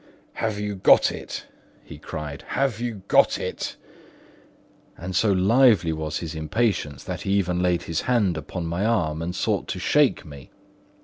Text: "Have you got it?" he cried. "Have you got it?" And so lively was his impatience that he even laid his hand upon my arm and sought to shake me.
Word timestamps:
"Have 0.33 0.59
you 0.59 0.73
got 0.77 1.11
it?" 1.11 1.45
he 1.83 1.99
cried. 1.99 2.43
"Have 2.47 2.79
you 2.79 3.03
got 3.07 3.37
it?" 3.39 3.75
And 4.97 5.15
so 5.15 5.31
lively 5.31 5.93
was 5.93 6.17
his 6.17 6.33
impatience 6.33 7.03
that 7.03 7.21
he 7.21 7.33
even 7.33 7.61
laid 7.61 7.83
his 7.83 8.01
hand 8.01 8.35
upon 8.35 8.65
my 8.65 8.83
arm 8.83 9.21
and 9.21 9.35
sought 9.35 9.67
to 9.67 9.79
shake 9.79 10.25
me. 10.25 10.49